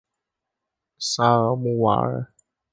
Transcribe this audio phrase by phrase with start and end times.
[0.97, 2.33] 沙尔穆瓦尔。